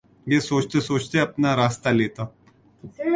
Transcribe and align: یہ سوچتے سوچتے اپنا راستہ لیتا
یہ 0.27 0.39
سوچتے 0.39 0.79
سوچتے 0.79 1.19
اپنا 1.19 1.55
راستہ 1.55 1.89
لیتا 1.89 2.23